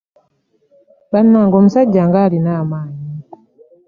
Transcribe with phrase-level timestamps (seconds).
[1.11, 3.11] Bannange omusajja ng'alina amaanyi.